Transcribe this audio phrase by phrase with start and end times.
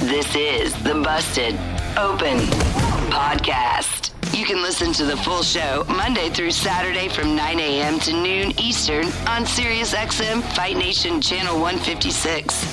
[0.00, 1.54] This is the Busted
[1.98, 2.38] Open
[3.12, 4.10] Podcast.
[4.36, 8.00] You can listen to the full show Monday through Saturday from 9 a.m.
[8.00, 12.66] to noon Eastern on SiriusXM Fight Nation Channel 156.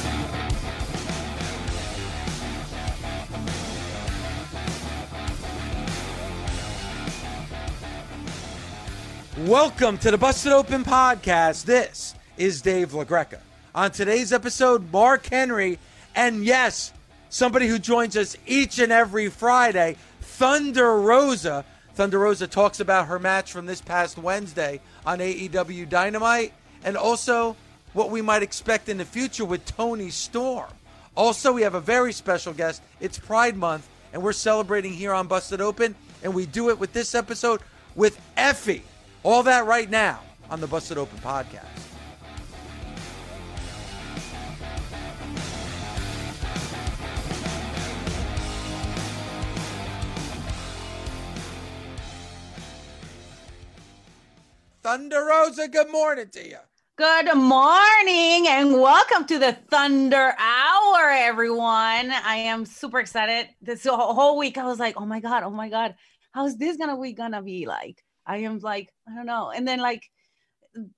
[9.39, 11.65] Welcome to the Busted Open Podcast.
[11.65, 13.39] This is Dave LaGreca.
[13.75, 15.79] On today's episode, Mark Henry,
[16.15, 16.91] and yes,
[17.29, 21.63] somebody who joins us each and every Friday, Thunder Rosa.
[21.93, 27.55] Thunder Rosa talks about her match from this past Wednesday on AEW Dynamite and also
[27.93, 30.69] what we might expect in the future with Toni Storm.
[31.15, 32.81] Also, we have a very special guest.
[32.99, 36.93] It's Pride Month, and we're celebrating here on Busted Open, and we do it with
[36.93, 37.61] this episode
[37.95, 38.81] with Effy.
[39.23, 41.88] All that right now on the Busted Open podcast.
[54.89, 56.57] Thunder Rosa, good morning to you.
[56.97, 62.09] Good morning and welcome to the Thunder Hour, everyone.
[62.09, 63.49] I am super excited.
[63.61, 65.93] This whole week, I was like, oh my God, oh my God,
[66.31, 68.03] how's this gonna week gonna be like?
[68.25, 69.51] I am like, I don't know.
[69.51, 70.09] And then like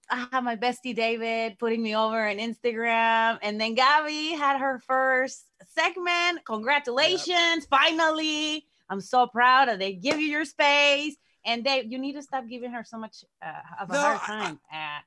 [0.10, 3.40] I have my bestie David putting me over on Instagram.
[3.42, 6.46] And then Gabby had her first segment.
[6.46, 7.70] Congratulations, yep.
[7.70, 8.66] finally.
[8.90, 11.18] I'm so proud that they give you your space.
[11.46, 14.22] And Dave, you need to stop giving her so much uh, of a no, hard
[14.22, 14.60] time.
[14.72, 15.04] I, at,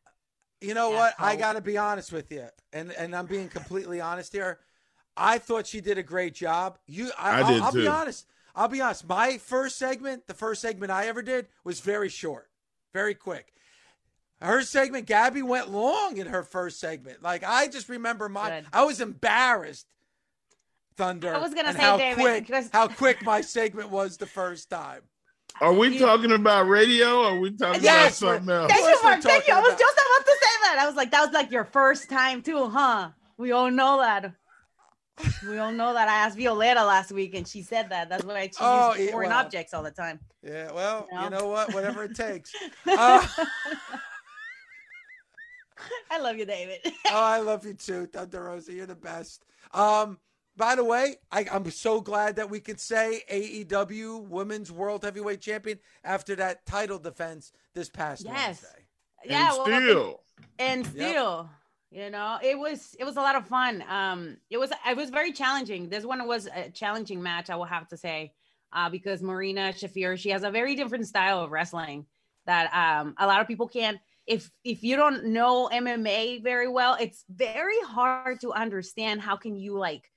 [0.60, 1.14] you know what?
[1.18, 4.58] I got to be honest with you, and and I'm being completely honest here.
[5.16, 6.78] I thought she did a great job.
[6.86, 8.26] You, I, I did I'll, I'll be honest.
[8.56, 9.08] I'll be honest.
[9.08, 12.48] My first segment, the first segment I ever did, was very short,
[12.92, 13.52] very quick.
[14.40, 17.22] Her segment, Gabby went long in her first segment.
[17.22, 18.66] Like I just remember my, Good.
[18.72, 19.86] I was embarrassed.
[20.96, 21.34] Thunder.
[21.34, 22.70] I was gonna say, how David, quick, because...
[22.72, 25.02] how quick my segment was the first time.
[25.60, 28.72] Are we you, talking about radio or are we talking yes, about something else?
[28.72, 29.22] Thank you, Mark.
[29.22, 29.54] Thank you.
[29.54, 30.78] I was just about to say that.
[30.80, 33.10] I was like, that was like your first time too, huh?
[33.36, 34.32] We all know that.
[35.48, 36.08] we all know that.
[36.08, 38.08] I asked Violeta last week and she said that.
[38.08, 40.18] That's why she oh, uses foreign well, objects all the time.
[40.42, 41.72] Yeah, well, you know, you know what?
[41.72, 42.52] Whatever it takes.
[42.86, 43.26] Uh,
[46.10, 46.78] I love you, David.
[46.84, 48.72] oh, I love you too, Thunder Rosa.
[48.72, 49.44] You're the best.
[49.72, 50.18] Um,
[50.56, 55.40] by the way, I, am so glad that we could say AEW Women's World Heavyweight
[55.40, 58.34] Champion after that title defense this past yes.
[58.34, 58.84] Wednesday.
[59.24, 60.20] Yeah, and well, still,
[60.58, 61.50] and still,
[61.90, 62.04] yep.
[62.04, 63.82] you know, it was it was a lot of fun.
[63.88, 65.88] Um, it was it was very challenging.
[65.88, 68.32] This one was a challenging match, I will have to say,
[68.72, 72.04] uh, because Marina Shafir she has a very different style of wrestling
[72.46, 73.98] that um a lot of people can't.
[74.26, 79.56] If if you don't know MMA very well, it's very hard to understand how can
[79.56, 80.10] you like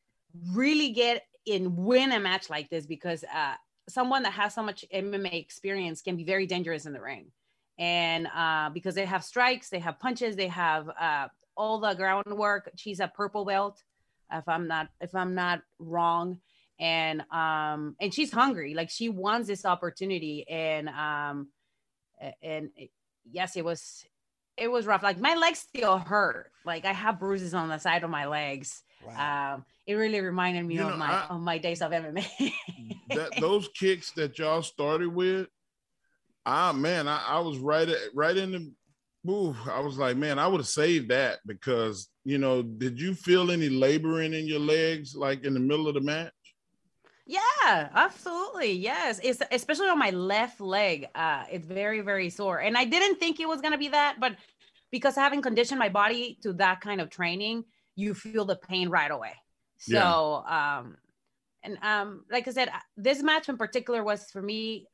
[0.52, 3.54] really get in win a match like this because uh,
[3.90, 7.32] someone that has so much MMA experience can be very dangerous in the ring.
[7.80, 12.72] And uh, because they have strikes, they have punches, they have uh, all the groundwork.
[12.76, 13.82] She's a purple belt,
[14.32, 16.40] if I'm not if I'm not wrong.
[16.80, 20.48] And um and she's hungry, like she wants this opportunity.
[20.48, 21.48] And um
[22.42, 22.70] and
[23.30, 24.06] yes, it was
[24.58, 25.04] it was rough.
[25.04, 26.52] Like my legs still hurt.
[26.66, 28.84] Like I have bruises on the side of my legs.
[29.06, 29.56] Wow.
[29.56, 32.52] Um, it really reminded me you of know, my I, of my days of MMA.
[33.10, 35.48] that those kicks that y'all started with,
[36.46, 38.72] ah man, I, I was right at right in the
[39.24, 39.58] move.
[39.72, 43.52] I was like, man, I would have saved that because you know, did you feel
[43.52, 46.34] any laboring in your legs like in the middle of the match?
[47.26, 48.72] Yeah, absolutely.
[48.72, 49.20] Yes.
[49.22, 51.08] It's especially on my left leg.
[51.14, 52.60] Uh, it's very, very sore.
[52.60, 54.36] And I didn't think it was gonna be that, but
[54.92, 57.66] because I haven't conditioned my body to that kind of training,
[57.98, 59.34] you feel the pain right away.
[59.80, 60.78] So, yeah.
[60.80, 60.96] um,
[61.64, 64.88] and um, like I said, this match in particular was for me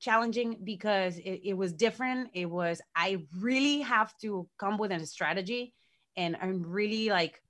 [0.00, 2.30] challenging because it, it was different.
[2.32, 5.74] It was I really have to come with a strategy
[6.16, 7.42] and I'm really like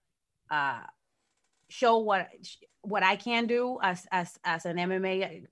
[0.51, 0.81] uh
[1.69, 2.29] show what
[2.81, 5.45] what I can do as as as an MMA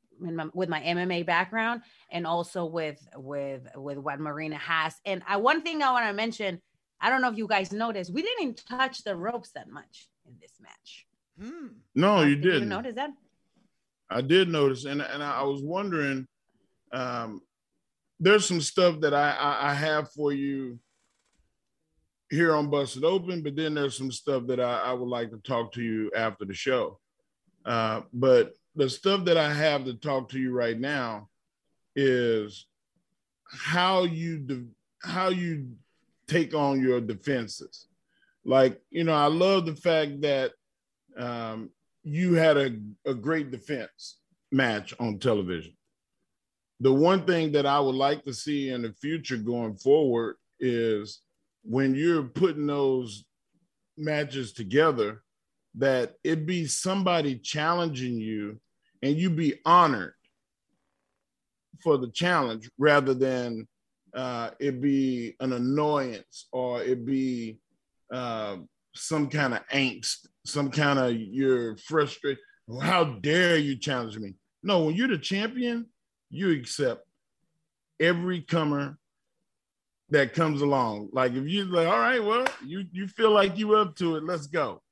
[0.55, 4.95] with my MMA background and also with with with what Marina has.
[5.05, 6.63] And I, one thing I want to mention,
[7.01, 10.35] I don't know if you guys noticed, we didn't touch the ropes that much in
[10.41, 11.07] this match.
[11.41, 11.69] Hmm.
[11.95, 12.63] No, you didn't.
[12.63, 13.11] You notice that?
[14.09, 16.27] I did notice, and and I was wondering.
[16.93, 17.43] Um,
[18.19, 20.79] there's some stuff that I, I, I have for you
[22.31, 25.39] here on Busted Open, but then there's some stuff that I, I would like to
[25.39, 26.99] talk to you after the show.
[27.65, 31.29] Uh, but the stuff that I have to talk to you right now
[31.95, 32.67] is
[33.51, 34.67] how you de-
[35.03, 35.73] how you
[36.29, 37.87] take on your defenses.
[38.45, 40.53] Like you know, I love the fact that
[41.19, 41.71] um,
[42.05, 44.19] you had a, a great defense
[44.53, 45.77] match on television.
[46.81, 51.21] The one thing that I would like to see in the future going forward is
[51.63, 53.25] when you're putting those
[53.97, 55.23] matches together,
[55.75, 58.61] that it be somebody challenging you
[59.03, 60.15] and you be honored
[61.83, 63.67] for the challenge rather than
[64.17, 67.59] uh, it be an annoyance or it be
[68.13, 68.57] uh,
[68.95, 72.39] some kind of angst, some kind of you're frustrated.
[72.83, 74.35] How dare you challenge me?
[74.63, 75.87] No, when you're the champion,
[76.31, 77.07] you accept
[78.01, 78.99] every comer
[80.11, 81.11] that comes along.
[81.13, 84.25] Like if you're like, all right, well, you you feel like you up to it,
[84.25, 84.83] let's go.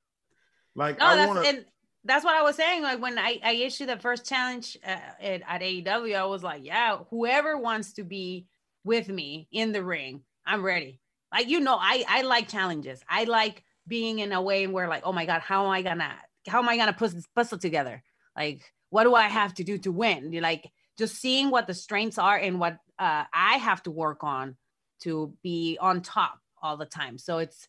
[0.74, 1.48] Like no, I that's wanna...
[1.48, 1.64] and
[2.04, 2.82] that's what I was saying.
[2.82, 6.64] Like when I, I issued the first challenge uh, at, at AEW, I was like,
[6.64, 8.46] yeah, whoever wants to be
[8.84, 11.00] with me in the ring, I'm ready.
[11.32, 13.02] Like you know, I I like challenges.
[13.08, 16.14] I like being in a way where like, oh my god, how am I gonna
[16.46, 18.02] how am I gonna put this puzzle together?
[18.36, 20.32] Like, what do I have to do to win?
[20.32, 24.22] You're like just seeing what the strengths are and what uh, I have to work
[24.22, 24.56] on
[25.00, 27.18] to be on top all the time.
[27.18, 27.68] So it's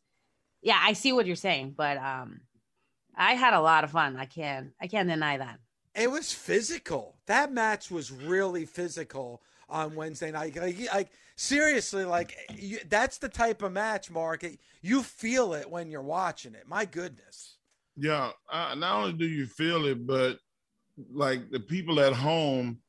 [0.62, 2.42] yeah, I see what you're saying, but um
[3.18, 4.18] I had a lot of fun.
[4.18, 5.60] I can't I can't deny that.
[5.96, 7.18] It was physical.
[7.26, 10.56] That match was really physical on Wednesday night.
[10.56, 14.46] Like, like seriously, like you, that's the type of match, Mark.
[14.82, 16.68] You feel it when you're watching it.
[16.68, 17.58] My goodness.
[17.98, 20.38] Yeah, uh, not only do you feel it, but
[21.12, 22.80] like the people at home,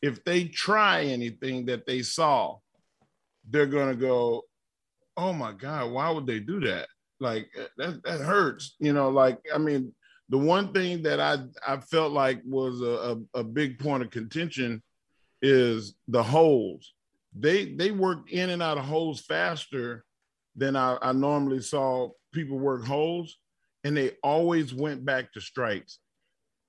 [0.00, 2.58] if they try anything that they saw,
[3.50, 4.42] they're gonna go,
[5.16, 6.88] "Oh my God, why would they do that?"
[7.20, 7.48] Like
[7.78, 9.08] that that hurts, you know.
[9.10, 9.92] Like I mean,
[10.28, 14.10] the one thing that I I felt like was a, a, a big point of
[14.10, 14.82] contention
[15.44, 16.94] is the holds.
[17.36, 20.04] They they worked in and out of holds faster
[20.56, 23.38] than I, I normally saw people work holds,
[23.84, 25.98] and they always went back to strikes.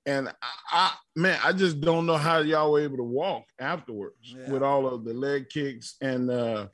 [0.04, 0.32] And I,
[0.70, 4.50] I, man, I just don't know how y'all were able to walk afterwards yeah.
[4.50, 6.66] with all of the leg kicks and uh,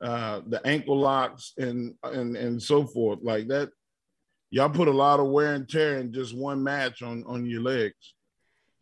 [0.00, 3.20] uh, the ankle locks and and and so forth.
[3.22, 3.70] Like that,
[4.50, 7.62] y'all put a lot of wear and tear in just one match on on your
[7.62, 8.14] legs.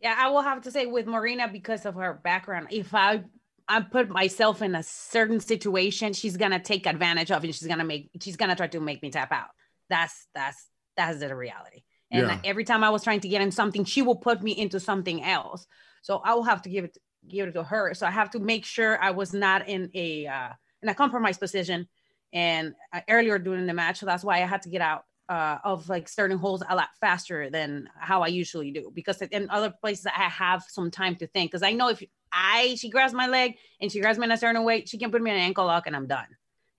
[0.05, 3.23] Yeah, I will have to say with Marina because of her background, if I
[3.67, 7.55] I put myself in a certain situation, she's gonna take advantage of it.
[7.55, 9.47] She's gonna make she's gonna try to make me tap out.
[9.89, 11.81] That's that's that's the reality.
[12.11, 12.39] And yeah.
[12.43, 15.23] every time I was trying to get in something, she will put me into something
[15.23, 15.65] else.
[16.03, 16.95] So I will have to give it
[17.27, 17.95] give it to her.
[17.95, 20.49] So I have to make sure I was not in a uh,
[20.83, 21.87] in a compromised position.
[22.31, 25.57] And uh, earlier during the match, so that's why I had to get out uh,
[25.63, 28.91] of like starting holds a lot faster than how I usually do.
[28.93, 31.51] Because in other places I have some time to think.
[31.51, 34.37] Because I know if I she grabs my leg and she grabs me in a
[34.37, 36.27] certain way, she can put me in an ankle lock and I'm done.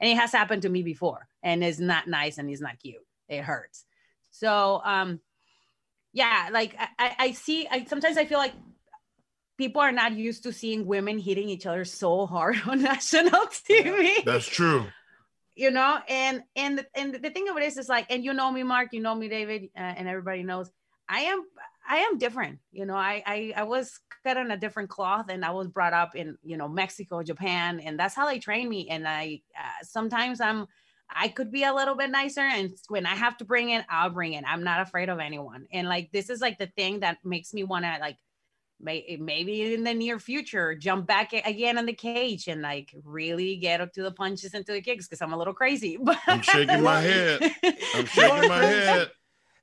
[0.00, 3.02] And it has happened to me before, and it's not nice and it's not cute.
[3.28, 3.84] It hurts.
[4.30, 5.20] So um
[6.12, 8.54] yeah, like I, I see I sometimes I feel like
[9.58, 14.24] people are not used to seeing women hitting each other so hard on national TV.
[14.24, 14.86] That's true.
[15.56, 18.52] You know, and and and the thing of it is, is like, and you know
[18.52, 20.70] me, Mark, you know me, David, uh, and everybody knows
[21.08, 21.44] I am
[21.88, 22.58] I am different.
[22.72, 25.94] You know, I, I I was cut on a different cloth, and I was brought
[25.94, 28.88] up in you know Mexico, Japan, and that's how they train me.
[28.90, 30.66] And I uh, sometimes I'm
[31.14, 32.40] I could be a little bit nicer.
[32.40, 34.44] And when I have to bring it, I'll bring it.
[34.46, 35.66] I'm not afraid of anyone.
[35.72, 38.18] And like, this is like the thing that makes me want to like,
[38.80, 42.94] may, eh, maybe in the near future, jump back again in the cage and like
[43.04, 45.98] really get up to the punches and to the kicks because I'm a little crazy.
[46.02, 47.40] But I'm shaking my head.
[47.94, 49.10] I'm shaking my head.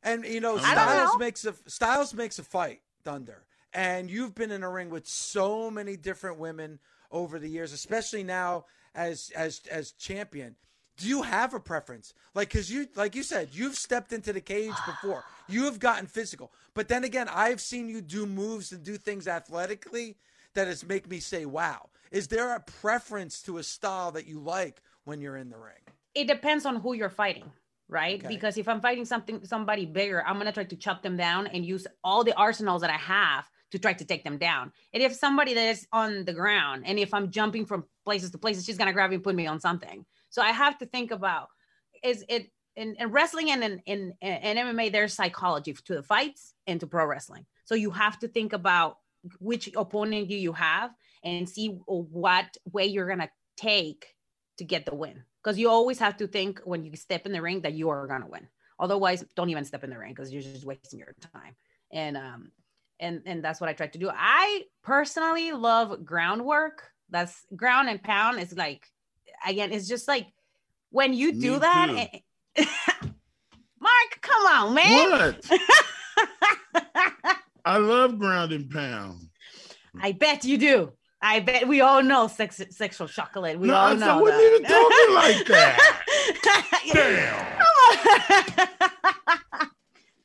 [0.04, 1.18] And you know, Styles know.
[1.18, 3.46] makes a Styles makes a fight, Thunder.
[3.74, 6.80] And you've been in a ring with so many different women
[7.10, 10.56] over the years, especially now as as as champion
[10.98, 12.14] do you have a preference?
[12.36, 15.24] Like, cause you, like you said, you've stepped into the cage before.
[15.48, 19.28] You have gotten physical, but then again, I've seen you do moves and do things
[19.28, 20.16] athletically
[20.54, 24.40] that has make me say, "Wow." Is there a preference to a style that you
[24.40, 25.82] like when you're in the ring?
[26.14, 27.52] It depends on who you're fighting,
[27.90, 28.20] right?
[28.20, 28.28] Okay.
[28.28, 31.66] Because if I'm fighting something somebody bigger, I'm gonna try to chop them down and
[31.66, 34.72] use all the arsenals that I have to try to take them down.
[34.94, 38.38] And if somebody that is on the ground, and if I'm jumping from places to
[38.38, 40.06] places, she's gonna grab me and put me on something.
[40.34, 41.50] So I have to think about
[42.04, 46.56] is it in, in wrestling and in, in, in MMA, there's psychology to the fights
[46.66, 47.46] and to pro wrestling.
[47.66, 48.98] So you have to think about
[49.40, 50.90] which opponent do you have
[51.24, 54.08] and see what way you're gonna take
[54.58, 55.24] to get the win.
[55.44, 58.08] Because you always have to think when you step in the ring that you are
[58.08, 58.48] gonna win.
[58.80, 61.56] Otherwise, don't even step in the ring because you're just wasting your time.
[61.92, 62.52] And um,
[63.00, 64.10] and and that's what I try to do.
[64.12, 66.90] I personally love groundwork.
[67.12, 68.40] That's ground and pound.
[68.40, 68.90] Is like
[69.46, 70.26] again, it's just like
[70.90, 71.90] when you do Me that.
[71.90, 71.98] too.
[72.58, 72.66] eh,
[73.80, 75.12] Mark, come on, man.
[75.12, 75.46] What?
[77.66, 79.30] I love ground and pound.
[80.02, 80.92] I bet you do.
[81.22, 83.58] I bet we all know sex, sexual chocolate.
[83.58, 84.22] We No, all I know.
[84.22, 84.54] wasn't that.
[84.54, 86.02] even talking like that.
[86.94, 87.60] Damn.
[87.60, 87.68] Come
[89.62, 89.70] on.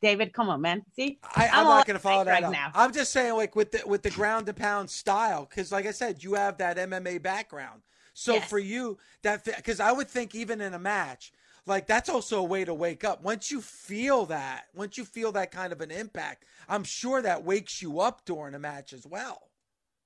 [0.01, 0.83] David, come on, man.
[0.95, 2.53] See, I, I'm, I'm not going to follow that right up.
[2.53, 2.71] now.
[2.75, 5.91] I'm just saying, like with the with the ground and pound style, because like I
[5.91, 7.83] said, you have that MMA background.
[8.19, 8.41] So Yes.
[8.41, 11.33] for you, that because I would think even in a match,
[11.67, 13.23] like that's also a way to wake up.
[13.23, 17.45] Once you feel that, once you feel that kind of an impact, I'm sure that
[17.45, 19.51] wakes you up during a match as well.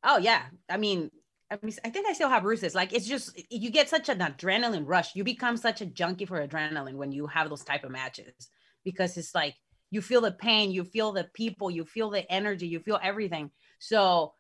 [0.04, 0.47] Oh yeah.
[0.69, 1.11] I mean,
[1.50, 2.75] I mean, I think I still have bruises.
[2.75, 5.14] Like it's just you get such an adrenaline rush.
[5.14, 8.33] You become such a junkie for adrenaline when you have those type of matches
[8.85, 9.54] because it's like
[9.90, 13.50] you feel the pain, you feel the people, you feel the energy, you feel everything.
[13.78, 14.33] So,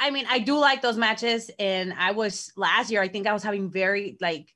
[0.00, 1.50] I mean, I do like those matches.
[1.58, 4.54] And I was last year, I think I was having very like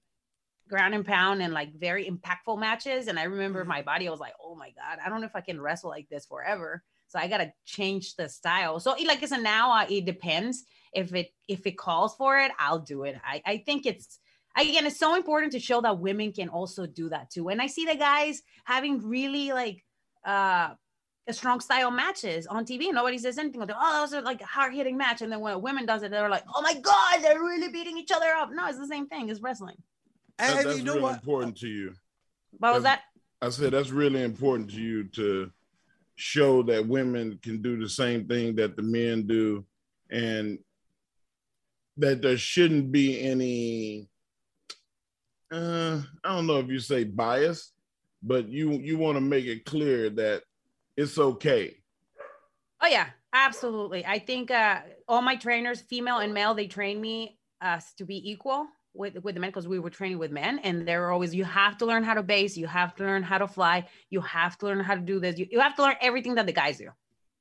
[0.69, 3.09] ground and pound and like very impactful matches.
[3.09, 3.69] And I remember Mhm.
[3.69, 5.91] my body, I was like, oh my God, I don't know if I can wrestle
[5.91, 6.85] like this forever.
[7.09, 8.81] So I gotta change the style.
[8.81, 12.53] So like I said, now uh, it depends if it if it calls for it,
[12.59, 13.17] I'll do it.
[13.25, 14.19] I I think it's
[14.57, 17.49] again it's so important to show that women can also do that too.
[17.51, 19.85] And I see the guys having really like
[20.25, 20.75] uh
[21.33, 22.93] strong style matches on TV.
[22.93, 23.61] Nobody says anything.
[23.61, 25.23] Like, oh, those are like a hard hitting match.
[25.23, 27.97] And then when a woman does it, they're like, oh my god, they're really beating
[27.97, 28.51] each other up.
[28.53, 29.29] No, it's the same thing.
[29.31, 29.77] It's wrestling.
[30.39, 31.15] And, That- and that's you know really what?
[31.15, 31.95] important to you.
[32.59, 33.03] What was that?
[33.41, 35.51] I said that's really important to you to
[36.17, 39.65] show that women can do the same thing that the men do,
[40.11, 40.59] and
[41.97, 44.09] that there shouldn't be any.
[45.51, 47.73] Uh, I don't know if you say bias,
[48.23, 50.43] but you you want to make it clear that
[50.97, 51.77] it's okay.
[52.81, 54.05] Oh yeah, absolutely.
[54.05, 58.31] I think uh, all my trainers, female and male, they train me uh, to be
[58.31, 61.45] equal with with the men because we were training with men, and they're always you
[61.45, 64.57] have to learn how to base, you have to learn how to fly, you have
[64.59, 66.79] to learn how to do this, you, you have to learn everything that the guys
[66.79, 66.91] do.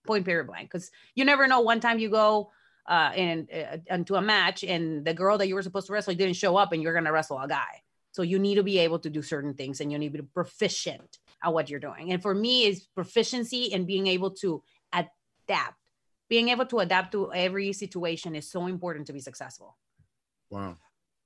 [0.05, 1.61] Point period blank, because you never know.
[1.61, 2.51] One time you go
[2.87, 6.13] uh, in uh, into a match, and the girl that you were supposed to wrestle
[6.13, 7.81] didn't show up, and you're gonna wrestle a guy.
[8.11, 10.29] So you need to be able to do certain things, and you need to be
[10.33, 12.11] proficient at what you're doing.
[12.11, 15.77] And for me, is proficiency and being able to adapt.
[16.29, 19.77] Being able to adapt to every situation is so important to be successful.
[20.49, 20.77] Wow.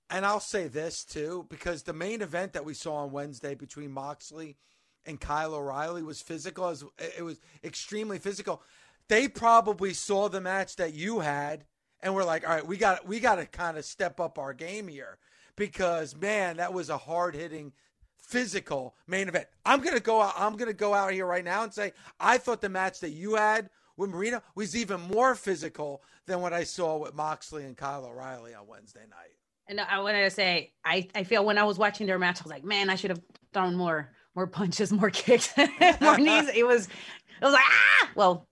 [0.10, 3.92] And I'll say this too, because the main event that we saw on Wednesday between
[3.92, 4.58] Moxley
[5.06, 6.68] and Kyle O'Reilly was physical.
[6.68, 6.84] As
[7.18, 8.62] it was extremely physical.
[9.10, 11.66] They probably saw the match that you had
[12.02, 14.54] and were like, "All right, we got we got to kind of step up our
[14.54, 15.18] game here."
[15.56, 17.74] Because man, that was a hard hitting,
[18.18, 19.48] physical main event.
[19.66, 20.34] I'm gonna go out.
[20.38, 23.36] I'm gonna go out here right now and say I thought the match that you
[23.36, 28.06] had with Marina was even more physical than what I saw with Moxley and Kyle
[28.06, 29.32] O'Reilly on Wednesday night.
[29.70, 32.44] And I wanted to say, I, I feel when I was watching their match, I
[32.44, 33.22] was like, man, I should have
[33.54, 35.52] thrown more more punches, more kicks,
[36.00, 36.50] more knees.
[36.54, 38.48] It was, it was like, ah, well,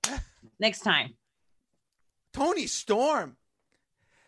[0.59, 1.13] next time.
[2.33, 3.37] Toni Storm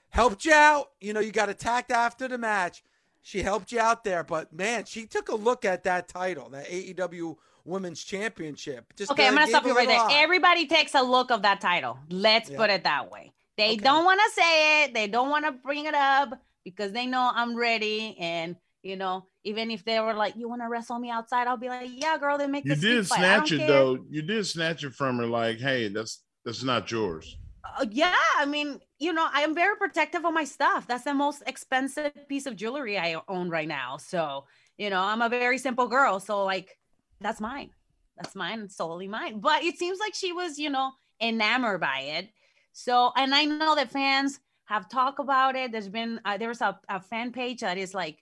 [0.09, 0.91] helped you out.
[1.01, 2.83] You know, you got attacked after the match.
[3.27, 6.65] She helped you out there, but man, she took a look at that title, that
[6.67, 8.93] AEW Women's Championship.
[8.95, 9.99] Just Okay, I'm gonna stop you right there.
[9.99, 10.21] eye.
[10.21, 11.99] Everybody takes a look of that title.
[12.09, 12.55] Let's Yeah.
[12.55, 13.33] put it that way.
[13.57, 13.83] They Okay.
[13.83, 14.93] don't want to say it.
[14.93, 18.15] They don't want to bring it up because they know I'm ready.
[18.17, 21.57] And you know, even if they were like, "You want to wrestle me outside?" I'll
[21.57, 23.25] be like, "Yeah, girl." They make You the did street fight.
[23.25, 23.67] I snatch it care.
[23.67, 24.05] though.
[24.09, 25.25] You did snatch it from her.
[25.27, 27.35] Like, hey, that's that's not yours.
[27.75, 30.87] Uh, yeah, I mean, you know, I am very protective of my stuff.
[30.87, 33.97] That's the most expensive piece of jewelry I own right now.
[33.97, 34.45] So,
[34.77, 36.19] you know, I'm a very simple girl.
[36.19, 36.77] So, like,
[37.19, 37.71] that's mine.
[38.15, 39.39] That's mine, it's solely mine.
[39.39, 42.29] But it seems like she was, you know, enamored by it.
[42.73, 45.71] So, and I know that fans have talked about it.
[45.71, 48.19] There's been, uh, there was a, a fan page that is like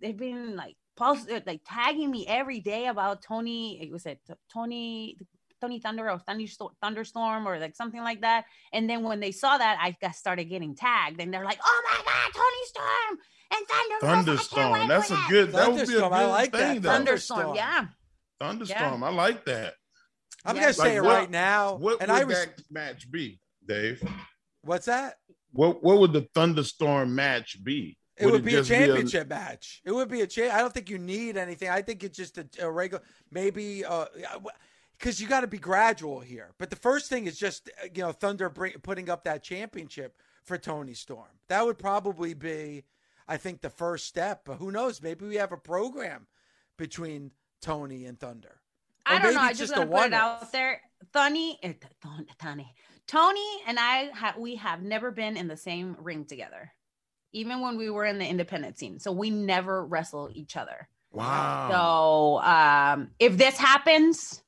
[0.00, 3.80] they've been like post like tagging me every day about Toni.
[3.82, 4.20] It was it
[4.52, 5.16] Toni
[5.60, 8.44] Toni Thunder or Thunderstorm, Thunderstorm or like something like that.
[8.72, 11.82] And then when they saw that, I got started getting tagged, and they're like, "Oh
[11.86, 13.18] my God, Toni Storm
[13.54, 14.88] and Thunder Thunderstorm.
[14.88, 15.52] That's a good.
[15.52, 16.74] That would be a good I like thing.
[16.76, 16.82] that.
[16.82, 16.90] Though.
[16.90, 17.86] Thunderstorm." Yeah,
[18.40, 19.02] Thunderstorm.
[19.02, 19.74] I like that.
[20.44, 20.62] I'm Yeah.
[20.62, 21.74] gonna say it what- right now.
[21.74, 24.02] What and would I was that match be, Dave?
[24.62, 25.16] what's that?
[25.52, 27.96] What What would the Thunderstorm match be?
[28.20, 29.80] It would, be a just championship match.
[29.84, 31.68] It would be a cha- I don't think you need anything.
[31.68, 33.00] I think it's just a, a regular,
[33.30, 34.06] maybe, uh,
[34.98, 36.54] because you got to be gradual here.
[36.58, 40.16] But the first thing is just uh, you know Thunder bring, putting up that championship
[40.44, 41.28] for Toni Storm.
[41.48, 42.84] That would probably be,
[43.26, 44.42] I think, the first step.
[44.44, 45.02] But who knows?
[45.02, 46.26] Maybe we have a program
[46.76, 48.60] between Toni and Thunder.
[49.08, 49.40] Or I don't know.
[49.40, 50.42] I it's just a gonna put it one-off.
[50.42, 50.80] out there.
[51.12, 51.74] Toni, eh,
[52.40, 52.74] Toni,
[53.06, 56.72] Toni, and I have we have never been in the same ring together,
[57.32, 58.98] even when we were in the independent scene.
[58.98, 60.88] So we never wrestle each other.
[61.10, 61.68] Wow.
[61.70, 64.42] So um, if this happens,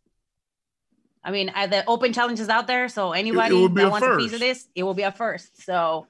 [1.22, 2.88] I mean, uh, the open challenge is out there.
[2.88, 5.12] So anybody would be that a wants a piece of this, it will be a
[5.12, 5.62] first.
[5.62, 6.06] So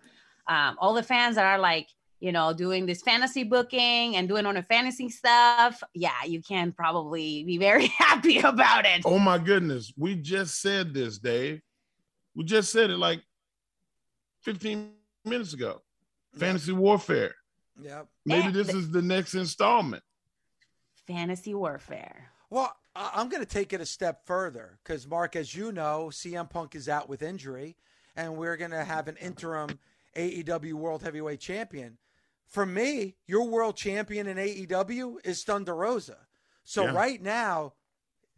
[0.47, 1.89] um, all the fans that are like,
[2.21, 6.71] you know, doing this fantasy booking and doing on a fantasy stuff, yeah, you can
[6.71, 9.03] probably be very happy about it.
[9.05, 9.93] Oh my goodness.
[9.97, 11.61] We just said this, Dave.
[12.35, 13.23] We just said it like
[14.43, 14.93] 15
[15.25, 15.83] minutes ago.
[16.37, 17.35] Fantasy warfare.
[17.83, 18.07] Yep.
[18.27, 20.03] Maybe Yeah, this but- is the next installment.
[21.07, 22.29] Fantasy warfare.
[22.51, 26.09] Well, I- I'm going to take it a step further because, Mark, as you know,
[26.13, 27.77] CM Punk is out with injury,
[28.17, 29.79] and we're going to have an interim
[30.17, 31.99] AEW World Heavyweight Champion.
[32.47, 36.27] For me, your world champion in AEW is Thunder Rosa.
[36.65, 36.93] So Yeah.
[36.93, 37.75] right now,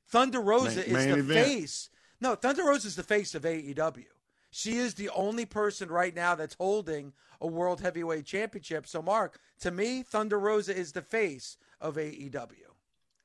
[0.06, 1.47] Thunder Rosa Main- is main the event.
[1.47, 1.88] face.
[2.21, 4.04] No, Thunder Rosa is the face of AEW.
[4.50, 8.87] She is the only person right now that's holding a World Heavyweight Championship.
[8.87, 12.71] So, Mark, to me, Thunder Rosa is the face of AEW.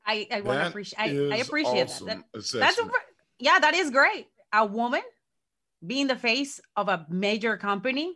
[0.07, 0.99] I, I want to appreciate.
[0.99, 2.23] I, I appreciate awesome that.
[2.33, 2.43] that.
[2.53, 2.89] That's a,
[3.39, 4.27] yeah, that is great.
[4.53, 5.01] A woman
[5.85, 8.15] being the face of a major company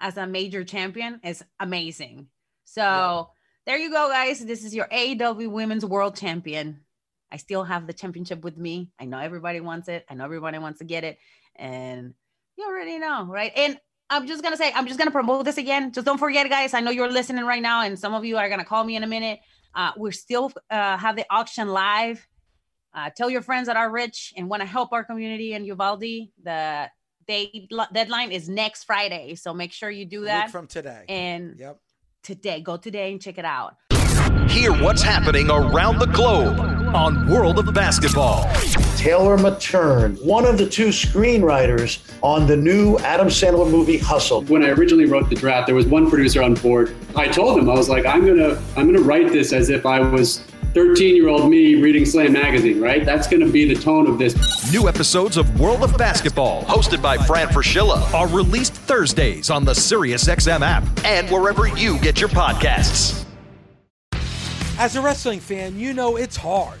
[0.00, 2.26] as a major champion is amazing.
[2.64, 3.22] So Yeah.
[3.66, 4.44] there you go, guys.
[4.44, 6.80] This is your AEW Women's World Champion.
[7.30, 8.90] I still have the championship with me.
[8.98, 10.04] I know everybody wants it.
[10.10, 11.18] I know everybody wants to get it,
[11.56, 12.14] and
[12.56, 13.52] you already know, right?
[13.54, 13.78] And
[14.10, 15.92] I'm just gonna say, I'm just gonna promote this again.
[15.92, 16.72] Just don't forget, guys.
[16.74, 19.02] I know you're listening right now, and some of you are gonna call me in
[19.02, 19.40] a minute.
[19.74, 22.26] Uh, we're still uh, have the auction live.
[22.94, 26.00] Uh, tell your friends that are rich and want to help our community in Uvalde.
[26.42, 26.90] The
[27.26, 30.50] date deadline is next Friday, so make sure you do Week that.
[30.50, 31.04] from today.
[31.08, 31.78] and Yep.
[32.22, 33.76] today, go today and check it out.
[34.48, 36.58] Hear what's happening around the globe
[36.94, 38.44] on World of Basketball.
[38.98, 44.42] Taylor Materne, one of the two screenwriters on the new Adam Sandler movie Hustle.
[44.46, 46.92] when I originally wrote the draft, there was one producer on board.
[47.14, 50.00] I told him I was like, I'm gonna I'm gonna write this as if I
[50.00, 50.40] was
[50.74, 53.04] 13 year old me reading Slam magazine, right?
[53.04, 54.34] That's gonna be the tone of this.
[54.72, 59.74] New episodes of World of Basketball, hosted by Fran Fraschilla, are released Thursdays on the
[59.74, 63.24] SiriusXM app and wherever you get your podcasts.
[64.76, 66.80] As a wrestling fan, you know it's hard.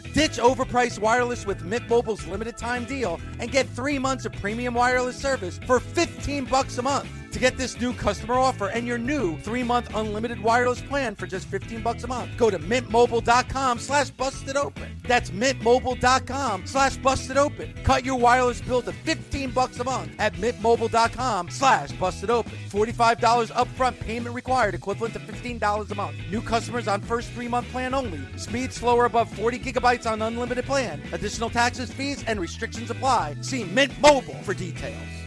[0.13, 4.73] Ditch overpriced wireless with Mint Mobile's limited time deal and get three months of premium
[4.73, 7.07] wireless service for 15 bucks a month.
[7.31, 11.47] To get this new customer offer and your new three-month unlimited wireless plan for just
[11.47, 14.99] 15 bucks a month, go to mintmobile.com slash busted open.
[15.07, 17.73] That's mintmobile.com slash busted open.
[17.83, 22.51] Cut your wireless bill to 15 bucks a month at mintmobile.com slash busted open.
[22.69, 26.17] $45 upfront payment required, equivalent to $15 a month.
[26.29, 28.19] New customers on first three-month plan only.
[28.35, 31.01] Speed slower above 40 gigabytes on unlimited plan.
[31.11, 33.35] Additional taxes, fees, and restrictions apply.
[33.41, 35.21] See Mint Mobile for details.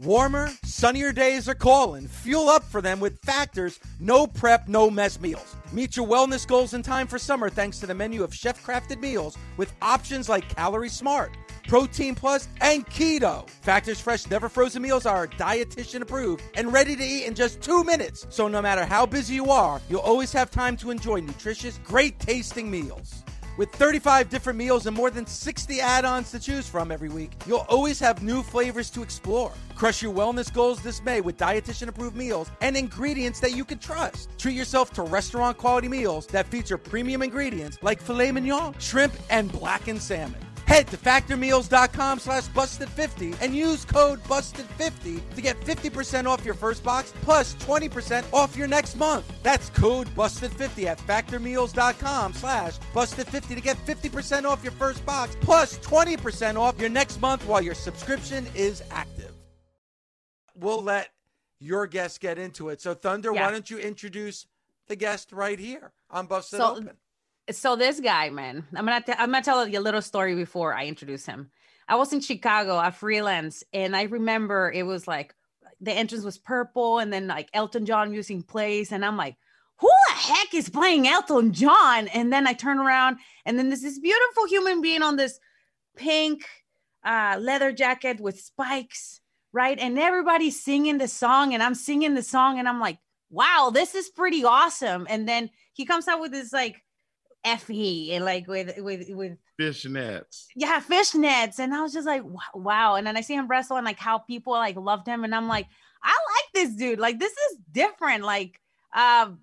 [0.00, 2.06] Warmer, sunnier days are calling.
[2.06, 5.56] Fuel up for them with Factor's no prep, no mess meals.
[5.72, 9.00] Meet your wellness goals in time for summer thanks to the menu of chef crafted
[9.00, 11.36] meals with options like Calorie Smart,
[11.68, 13.48] Protein Plus, and Keto.
[13.48, 17.84] Factor's fresh, never frozen meals are dietitian approved and ready to eat in just two
[17.84, 18.26] minutes.
[18.30, 22.18] So no matter how busy you are, you'll always have time to enjoy nutritious, great
[22.18, 23.22] tasting meals.
[23.58, 27.32] With 35 different meals and more than 60 add ons to choose from every week,
[27.44, 29.52] you'll always have new flavors to explore.
[29.74, 33.78] Crush your wellness goals this May with dietitian approved meals and ingredients that you can
[33.78, 34.30] trust.
[34.38, 39.50] Treat yourself to restaurant quality meals that feature premium ingredients like filet mignon, shrimp, and
[39.52, 40.47] blackened salmon.
[40.68, 46.84] Head to factormeals.com slash busted50 and use code busted50 to get 50% off your first
[46.84, 49.24] box plus 20% off your next month.
[49.42, 55.78] That's code busted50 at factormeals.com slash busted50 to get 50% off your first box plus
[55.78, 59.32] 20% off your next month while your subscription is active.
[60.54, 61.08] We'll let
[61.60, 62.82] your guest get into it.
[62.82, 63.46] So, Thunder, Yeah.
[63.46, 64.46] why don't you introduce
[64.86, 66.98] the guest right here on Busted So- Open?
[67.50, 70.74] So this guy, man, I'm gonna t- I'm gonna tell you a little story before
[70.74, 71.50] I introduce him.
[71.88, 75.34] I was in Chicago, I freelance, and I remember it was like
[75.80, 79.36] the entrance was purple, and then like Elton John music plays, and I'm like,
[79.78, 82.08] who the heck is playing Elton John?
[82.08, 85.38] And then I turn around, and then there's this beautiful human being on this
[85.96, 86.44] pink
[87.04, 89.20] uh, leather jacket with spikes,
[89.52, 89.78] right?
[89.78, 92.98] And everybody's singing the song, and I'm singing the song, and I'm like,
[93.30, 95.06] wow, this is pretty awesome.
[95.08, 96.82] And then he comes out with this like
[97.44, 100.46] fe and like with with with Fishnets.
[100.54, 102.22] yeah fishnets and i was just like
[102.54, 102.96] wow.
[102.96, 105.24] And then i see him wrestle and like how people like loved him.
[105.24, 105.66] And i'm like
[106.02, 106.98] i like this dude.
[106.98, 108.24] Like this is different.
[108.24, 108.60] Like
[108.94, 109.38] um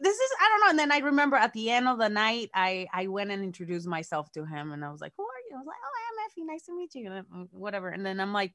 [0.00, 0.70] this is i don't know.
[0.70, 3.86] And then i remember at the end of the night i i went and introduced
[3.86, 4.72] myself to him.
[4.72, 5.56] And i was like who are you?
[5.56, 7.10] I was like oh i'm effy nice to meet you.
[7.12, 7.88] And whatever.
[7.88, 8.52] And then i'm like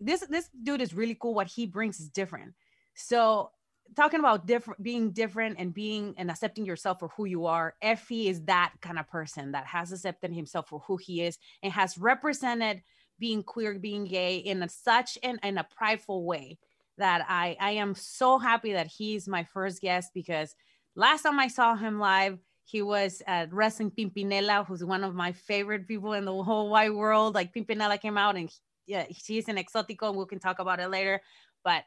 [0.00, 1.34] this this dude is really cool.
[1.34, 2.54] What he brings is different.
[2.94, 3.50] So
[3.96, 8.26] talking about different being different and being and accepting yourself for who you are effy
[8.26, 11.98] is that kind of person that has accepted himself for who he is and has
[11.98, 12.82] represented
[13.18, 16.58] being queer being gay in a, such an in a prideful way
[16.98, 20.54] that i i am so happy that he's my first guest because
[20.96, 25.32] last time i saw him live he was at wrestling pimpinella who's one of my
[25.32, 27.34] favorite people in the whole wide world.
[27.34, 28.50] Like pimpinella came out and
[28.86, 31.20] yeah she's an exotico and we can talk about it later.
[31.62, 31.84] But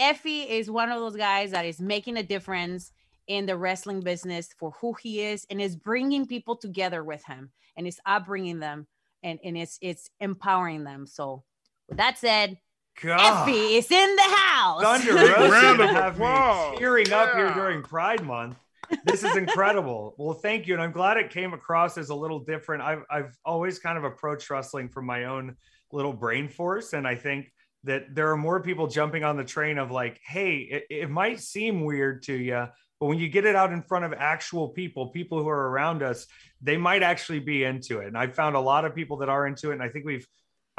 [0.00, 2.92] Effy is one of those guys that is making a difference
[3.26, 7.50] in the wrestling business for who he is and is bringing people together with him
[7.76, 8.86] and is upbringing them
[9.22, 11.06] and, and it's it's empowering them.
[11.06, 11.42] So
[11.88, 12.58] with that said,
[13.02, 13.48] God.
[13.48, 14.82] Effy is in the house.
[14.82, 16.78] Thunder Big Rosa to have me applause.
[16.78, 18.56] tearing up here during Pride Month.
[19.04, 20.14] This is incredible.
[20.18, 22.82] well, thank you, and I'm glad it came across as a little different.
[22.82, 25.56] I've I've always kind of approached wrestling from my own
[25.92, 27.52] little brain force, and I think
[27.86, 31.40] that there are more people jumping on the train of like, hey, it, it might
[31.40, 32.66] seem weird to you,
[33.00, 36.02] but when you get it out in front of actual people, people who are around
[36.02, 36.26] us,
[36.60, 38.08] they might actually be into it.
[38.08, 40.26] And I've found a lot of people that are into it, and I think we've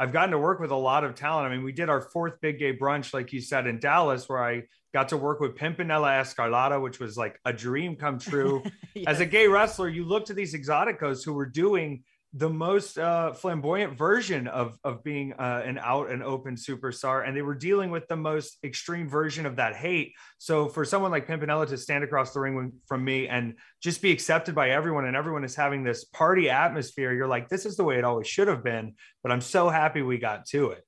[0.00, 1.50] I've gotten to work with a lot of talent.
[1.50, 4.42] I mean, we did our fourth big gay brunch, like you said, in Dallas, where
[4.42, 4.62] I
[4.94, 8.62] got to work with Pimpinella Escarlata, which was like a dream come true.
[9.08, 13.32] As a gay wrestler, you look to these exoticos who were doing the most uh,
[13.32, 17.90] flamboyant version of of being uh, an out and open superstar, and they were dealing
[17.90, 20.12] with the most extreme version of that hate.
[20.36, 24.12] So for someone like Pimpinella to stand across the ring from me and just be
[24.12, 27.84] accepted by everyone, and everyone is having this party atmosphere, you're like, this is the
[27.84, 28.94] way it always should have been.
[29.22, 30.84] But I'm so happy we got to it.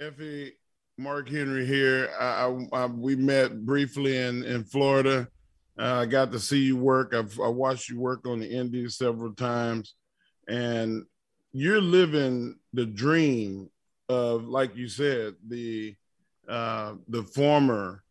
[0.00, 0.52] Effy,
[0.98, 2.10] Mark Henry here.
[2.18, 5.28] I, I, I, we met briefly in, in Florida.
[5.78, 7.14] Uh, I got to see you work.
[7.14, 9.94] I've I watched you work on the Indies several times,
[10.50, 11.04] and
[11.52, 13.70] you're living the dream
[14.08, 15.94] of, like you said, the
[16.48, 18.02] uh, the former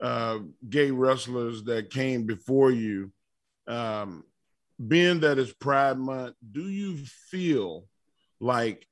[0.00, 3.12] uh, gay wrestlers that came before you.
[3.66, 4.24] Um,
[4.88, 6.96] being that it's Pride Month, do you
[7.30, 7.86] feel
[8.40, 8.86] like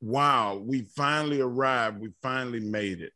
[0.00, 2.00] wow, we finally arrived.
[2.00, 3.12] We finally made it.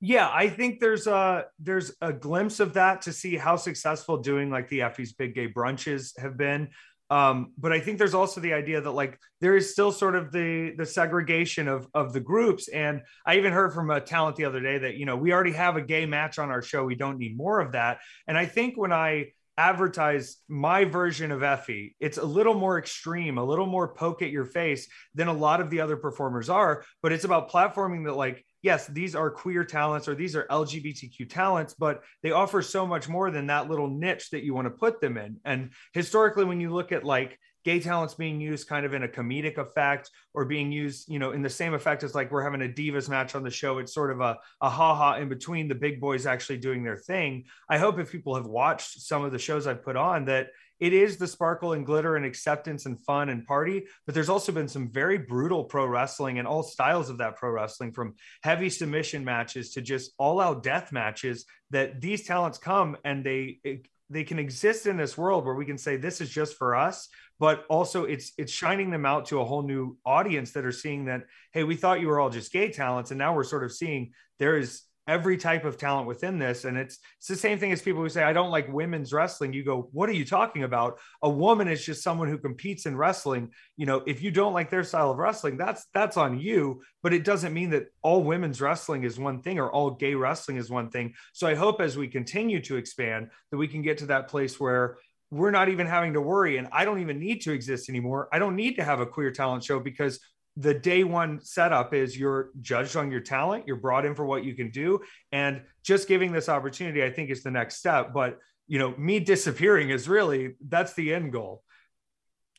[0.00, 4.48] Yeah, I think there's a there's a glimpse of that to see how successful doing
[4.48, 6.68] like the Effy's Big Gay Brunches have been.
[7.10, 10.30] Um, but I think there's also the idea that like there is still sort of
[10.30, 12.68] the the segregation of of the groups.
[12.68, 15.52] And I even heard from a talent the other day that you know we already
[15.52, 16.84] have a gay match on our show.
[16.84, 17.98] We don't need more of that.
[18.26, 21.92] And I think when I advertise my version of Effy.
[21.98, 25.60] it's a little more extreme, a little more poke at your face than a lot
[25.60, 26.84] of the other performers are.
[27.02, 31.28] But it's about platforming that like yes, these are queer talents or these are LGBTQ
[31.30, 34.70] talents, but they offer so much more than that little niche that you want to
[34.70, 35.38] put them in.
[35.44, 39.08] And historically, when you look at like gay talents being used kind of in a
[39.08, 42.62] comedic effect or being used, you know, in the same effect as like we're having
[42.62, 45.68] a divas match on the show, it's sort of a, a ha ha in between
[45.68, 47.44] the big boys actually doing their thing.
[47.68, 50.48] I hope if people have watched some of the shows I've put on that
[50.80, 54.52] it is the sparkle and glitter and acceptance and fun and party, but there's also
[54.52, 58.70] been some very brutal pro wrestling and all styles of that pro wrestling from heavy
[58.70, 63.76] submission matches to just all out death matches that these talents come and they eh,
[64.10, 67.08] they can exist in this world where we can say this is just for us
[67.38, 71.04] but also it's it's shining them out to a whole new audience that are seeing
[71.04, 73.72] that hey we thought you were all just gay talents and now we're sort of
[73.72, 76.66] seeing there is every type of talent within this.
[76.66, 79.54] And it's, it's the same thing as people who say, I don't like women's wrestling.
[79.54, 80.98] You go, what are you talking about?
[81.22, 83.50] A woman is just someone who competes in wrestling.
[83.78, 87.14] You know, if you don't like their style of wrestling, that's, that's on you, but
[87.14, 90.70] it doesn't mean that all women's wrestling is one thing or all gay wrestling is
[90.70, 91.14] one thing.
[91.32, 94.60] So I hope as we continue to expand that we can get to that place
[94.60, 94.98] where
[95.30, 96.58] we're not even having to worry.
[96.58, 98.28] And I don't even need to exist anymore.
[98.32, 100.20] I don't need to have a queer talent show because
[100.58, 104.44] the day one setup is you're judged on your talent, you're brought in for what
[104.44, 108.12] you can do, and just giving this opportunity, I think, is the next step.
[108.12, 111.62] But you know, me disappearing is really that's the end goal.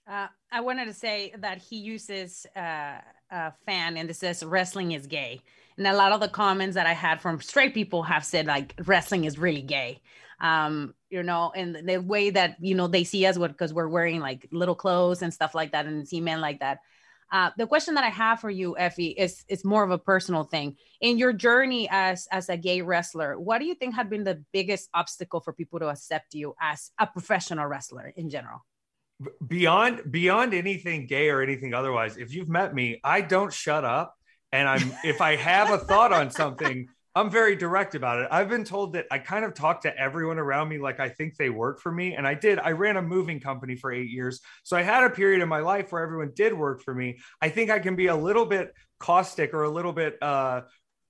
[0.09, 4.93] Uh, I wanted to say that he uses uh, a fan, and this says wrestling
[4.93, 5.41] is gay.
[5.77, 8.73] And a lot of the comments that I had from straight people have said like
[8.85, 10.01] wrestling is really gay.
[10.41, 14.21] Um, you know, and the way that you know they see us because we're wearing
[14.21, 16.79] like little clothes and stuff like that, and see men like that.
[17.31, 20.43] Uh, the question that I have for you, Effy, is is more of a personal
[20.43, 20.75] thing.
[21.01, 24.43] In your journey as as a gay wrestler, what do you think had been the
[24.51, 28.65] biggest obstacle for people to accept you as a professional wrestler in general?
[29.45, 34.15] Beyond beyond anything gay or anything otherwise, if you've met me, I don't shut up.
[34.51, 36.87] And I'm if I have a thought on something,
[37.19, 38.29] I'm very direct about it.
[38.31, 41.35] I've been told that I kind of talk to everyone around me like I think
[41.35, 42.15] they work for me.
[42.15, 42.59] And I did.
[42.59, 44.39] I ran a moving company for eight years.
[44.63, 47.19] So I had a period in my life where everyone did work for me.
[47.41, 50.61] I think I can be a little bit caustic or a little bit uh,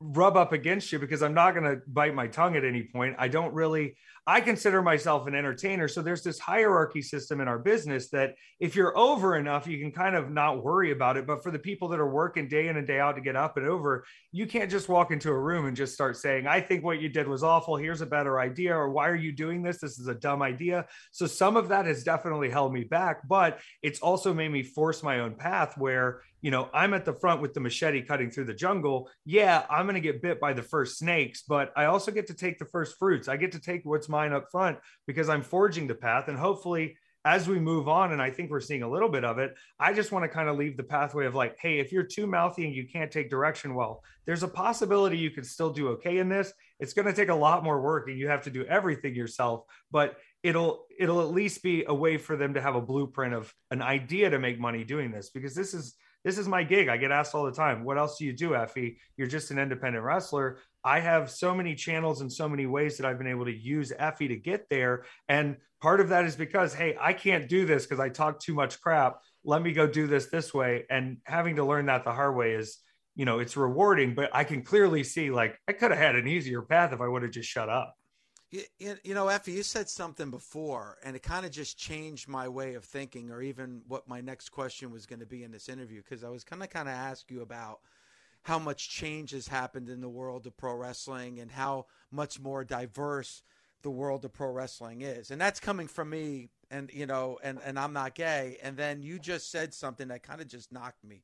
[0.01, 3.15] rub up against you because I'm not going to bite my tongue at any point.
[3.19, 3.95] I don't really,
[4.29, 5.87] I consider myself an entertainer.
[5.87, 9.91] So there's this hierarchy system in our business that if you're over enough, you can
[9.91, 11.25] kind of not worry about it.
[11.25, 13.57] But for the people that are working day in and day out to get up
[13.57, 16.83] and over, you can't just walk into a room and just start saying, I think
[16.83, 17.75] what you did was awful.
[17.75, 18.75] Here's a better idea.
[18.75, 19.79] Or why are you doing this?
[19.79, 20.85] This is a dumb idea.
[21.09, 25.01] So some of that has definitely held me back, but it's also made me force
[25.01, 28.45] my own path where you know, I'm at the front with the machete cutting through
[28.45, 29.09] the jungle.
[29.25, 32.33] Yeah, I'm going to get bit by the first snakes, but I also get to
[32.33, 33.27] take the first fruits.
[33.27, 34.77] I get to take what's mine up front
[35.07, 36.27] because I'm forging the path.
[36.27, 39.39] And hopefully, as we move on, and I think we're seeing a little bit of
[39.39, 42.03] it, I just want to kind of leave the pathway of like, hey, if you're
[42.03, 45.89] too mouthy and you can't take direction well, there's a possibility you could still do
[45.89, 46.53] okay in this.
[46.79, 49.63] It's going to take a lot more work and you have to do everything yourself,
[49.91, 53.53] but it'll it'll at least be a way for them to have a blueprint of
[53.71, 56.89] an idea to make money doing this because this is this is my gig.
[56.89, 58.97] I get asked all the time, what else do you do, Effy?
[59.15, 60.57] You're just an independent wrestler.
[60.83, 63.91] I have so many channels and so many ways that I've been able to use
[63.91, 65.05] Effy to get there.
[65.27, 68.53] And part of that is because, hey, I can't do this because I talk too
[68.53, 69.19] much crap.
[69.43, 70.85] Let me go do this this way.
[70.89, 72.79] And having to learn that the hard way is,
[73.15, 76.27] you know, it's rewarding, but I can clearly see like I could have had an
[76.27, 77.95] easier path if I would have just shut up.
[78.51, 82.47] You, you know, Effy, you said something before, and it kind of just changed my
[82.47, 85.69] way of thinking, or even what my next question was going to be in this
[85.69, 87.81] interview, because I was going to kind of ask you about
[88.49, 92.63] how much change has happened in the world of pro wrestling and how much more
[92.63, 93.43] diverse
[93.83, 97.59] the world of pro wrestling is, and that's coming from me, and you know, and
[97.63, 101.03] and I'm not gay, and then you just said something that kind of just knocked
[101.03, 101.21] me,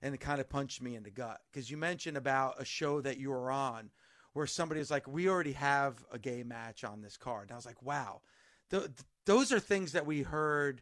[0.00, 3.02] and it kind of punched me in the gut, because you mentioned about a show
[3.02, 3.90] that you were on
[4.32, 7.56] where somebody was like, "We already have a gay match on this card." And I
[7.56, 8.22] was like, "Wow."
[8.70, 8.88] Th-
[9.26, 10.80] those are things that we heard,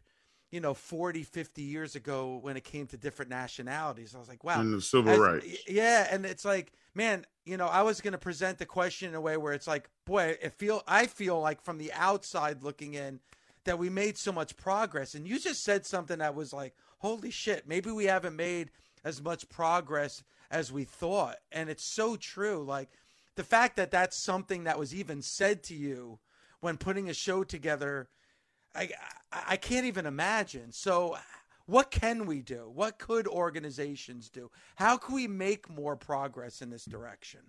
[0.51, 4.13] you know, 40, 50 years ago when it came to different nationalities.
[4.13, 5.47] I was like, "Wow." And the civil rights.
[5.67, 9.15] Yeah, and it's like, man, you know, I was going to present the question in
[9.15, 12.93] a way where it's like, boy, it feel I feel like from the outside looking
[12.93, 13.21] in
[13.63, 15.13] that we made so much progress.
[15.15, 18.71] And you just said something that was like, "Holy shit, maybe we haven't made
[19.03, 22.63] as much progress as we thought." And it's so true.
[22.63, 22.89] Like
[23.35, 26.19] the fact that that's something that was even said to you
[26.59, 28.09] when putting a show together
[28.75, 28.89] I
[29.31, 30.71] I can't even imagine.
[30.71, 31.17] So
[31.65, 32.69] what can we do?
[32.73, 34.51] What could organizations do?
[34.75, 37.39] How can we make more progress in this direction?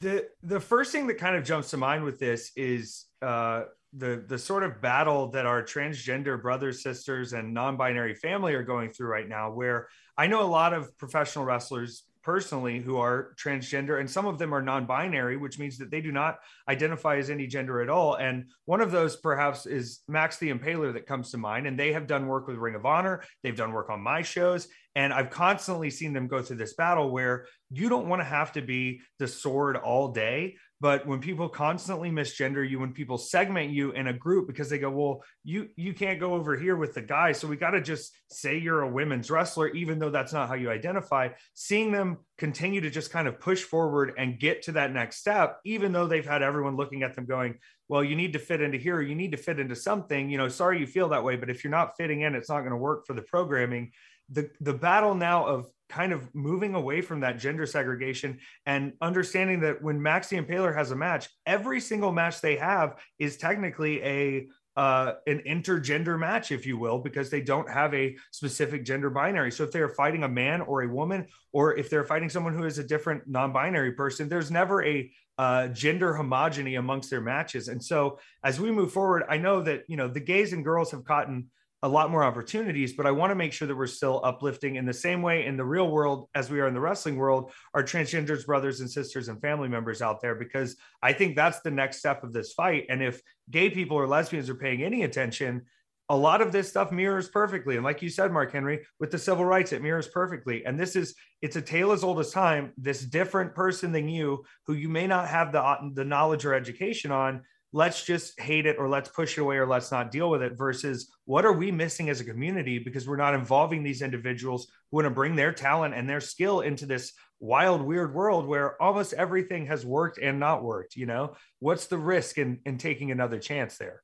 [0.00, 3.64] The the first thing that kind of jumps to mind with this is uh,
[3.94, 8.90] the the sort of battle that our transgender brothers, sisters, and non-binary family are going
[8.90, 9.50] through right now.
[9.50, 9.88] Where
[10.18, 14.52] I know a lot of professional wrestlers personally who are transgender and some of them
[14.52, 18.16] are non-binary which means that they do not identify as any gender at all.
[18.16, 21.92] And one of those perhaps is max the impaler that comes to mind and they
[21.92, 23.22] have done work with ring of honor.
[23.44, 27.10] They've done work on my shows and i've constantly seen them go through this battle
[27.10, 31.48] where you don't want to have to be the sword all day but when people
[31.48, 35.68] constantly misgender you when people segment you in a group because they go well you
[35.76, 38.82] you can't go over here with the guy so we got to just say you're
[38.82, 43.10] a women's wrestler even though that's not how you identify seeing them continue to just
[43.10, 46.76] kind of push forward and get to that next step even though they've had everyone
[46.76, 47.58] looking at them going
[47.88, 50.48] well you need to fit into here you need to fit into something you know
[50.48, 52.76] sorry you feel that way but if you're not fitting in it's not going to
[52.76, 53.90] work for the programming.
[54.30, 59.60] The the battle now of kind of moving away from that gender segregation and understanding
[59.60, 64.02] that when Max the Impaler has a match, every single match they have is technically
[64.02, 69.08] a uh, an intergender match, if you will, because they don't have a specific gender
[69.08, 69.50] binary.
[69.50, 72.64] So if they're fighting a man or a woman, or if they're fighting someone who
[72.64, 77.68] is a different non-binary person, there's never a uh, gender homogeny amongst their matches.
[77.68, 80.90] And so as we move forward, I know that you know the gays and girls
[80.90, 81.48] have gotten
[81.82, 84.86] a lot more opportunities, but I want to make sure that we're still uplifting in
[84.86, 87.82] the same way in the real world as we are in the wrestling world, our
[87.82, 91.98] transgenders, brothers and sisters, and family members out there, because I think that's the next
[91.98, 92.86] step of this fight.
[92.88, 95.66] And if gay people or lesbians are paying any attention,
[96.08, 97.74] a lot of this stuff mirrors perfectly.
[97.74, 100.64] And like you said, Mark Henry, with the civil rights, it mirrors perfectly.
[100.64, 102.72] And this is, it's a tale as old as time.
[102.78, 107.10] This different person than you, who you may not have the, the knowledge or education
[107.10, 110.42] on, let's just hate it or let's push it away or let's not deal with
[110.42, 114.66] it versus what are we missing as a community because we're not involving these individuals
[114.90, 118.80] who want to bring their talent and their skill into this wild weird world where
[118.80, 121.34] almost everything has worked and not worked you know?
[121.58, 124.02] What's the risk in in taking another chance there?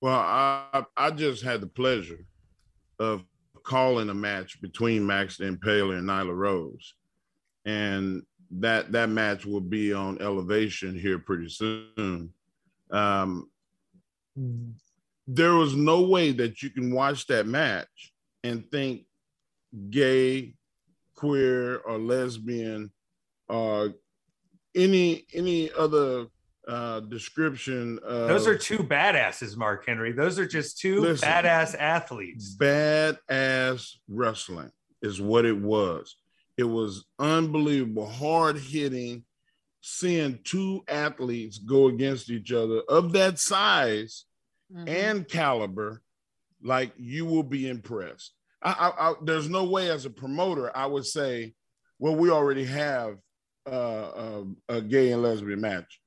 [0.00, 2.26] Well i i just had the pleasure
[2.98, 3.24] of
[3.64, 6.94] calling a match between max Impaler and nyla rose.
[7.64, 8.22] And
[8.60, 12.32] that that match will be on elevation here pretty soon
[12.90, 13.50] um,
[15.26, 18.12] there was no way that you can watch that match
[18.44, 19.02] and think
[19.90, 20.54] gay,
[21.14, 22.90] queer, or lesbian,
[23.48, 23.94] or
[24.74, 26.26] any any other
[26.66, 27.98] uh, description.
[28.04, 30.12] Of, Those are two badasses, Mark Henry.
[30.12, 32.56] Those are just two listen, badass athletes.
[32.56, 34.70] Badass wrestling
[35.02, 36.16] is what it was.
[36.56, 39.24] It was unbelievable, hard hitting,
[39.80, 44.24] seeing two athletes go against each other of that size
[44.72, 44.88] mm-hmm.
[44.88, 46.02] and caliber,
[46.62, 48.32] like you will be impressed.
[48.62, 51.54] I, I, I, there's no way as a promoter I would say,
[51.98, 53.18] well, we already have
[53.70, 56.00] uh, a, a gay and lesbian match.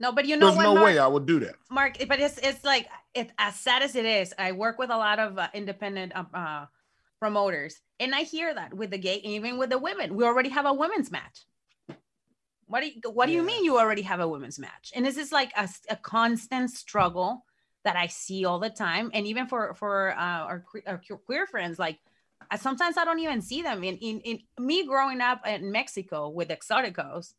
[0.00, 1.96] No, but you know There's what, no Mark, way I would do that, Mark.
[2.08, 4.34] But it's it's like it as sad as it is.
[4.38, 6.66] I work with a lot of uh, independent uh, uh
[7.20, 10.66] promoters, and I hear that with the gay, even with the women, we already have
[10.66, 11.44] a women's match.
[12.66, 14.92] What do you What do you mean you already have a women's match?
[14.94, 17.44] And this is like a, a constant struggle
[17.84, 21.78] that I see all the time, and even for for uh, our, our queer friends,
[21.78, 21.98] like
[22.58, 23.84] sometimes I don't even see them.
[23.84, 27.34] In in, in me growing up in Mexico with Exoticos,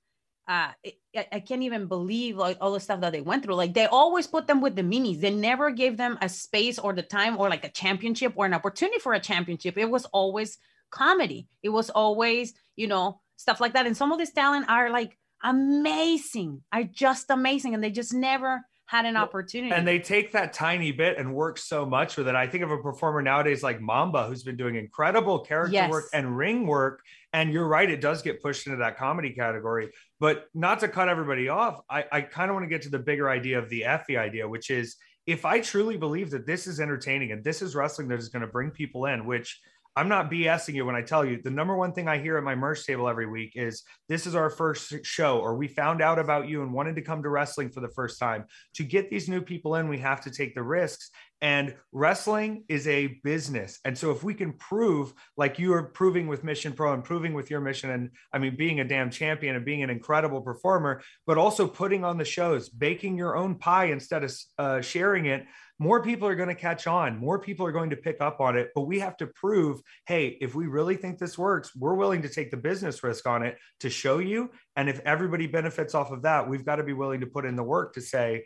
[0.47, 0.69] uh,
[1.15, 3.55] I, I can't even believe like all the stuff that they went through.
[3.55, 5.19] Like they always put them with the minis.
[5.19, 8.53] They never gave them a space or the time or like a championship or an
[8.53, 9.77] opportunity for a championship.
[9.77, 10.57] It was always
[10.91, 11.47] comedy.
[11.63, 13.86] It was always you know stuff like that.
[13.86, 18.62] And some of this talent are like amazing, are just amazing, and they just never
[18.88, 19.74] had an opportunity.
[19.74, 22.36] And they take that tiny bit and work so much with it.
[22.36, 25.89] I think of a performer nowadays like Mamba, who's been doing incredible character yes.
[25.89, 27.02] work and ring work.
[27.34, 29.89] And you're right, it does get pushed into that comedy category.
[30.19, 33.00] But not to cut everybody off, I, I kind of want to get to the
[33.00, 34.95] bigger idea of the Effy idea, which is
[35.26, 38.41] if I truly believe that this is entertaining and this is wrestling that is going
[38.41, 39.60] to bring people in, which
[39.97, 42.43] I'm not BSing you when I tell you the number one thing I hear at
[42.43, 46.19] my merch table every week is this is our first show, or we found out
[46.19, 48.43] about you and wanted to come to wrestling for the first time.
[48.75, 51.12] To get these new people in, we have to take the risks.
[51.41, 53.79] And wrestling is a business.
[53.86, 57.34] And so if we can prove, like you are proving with Mission Pro and proving
[57.34, 61.03] with your mission, and I mean, being a damn champion and being an incredible performer,
[61.26, 65.45] but also putting on the shows, baking your own pie instead of uh, sharing it
[65.80, 68.57] more people are going to catch on more people are going to pick up on
[68.57, 72.21] it but we have to prove hey if we really think this works we're willing
[72.21, 76.11] to take the business risk on it to show you and if everybody benefits off
[76.11, 78.43] of that we've got to be willing to put in the work to say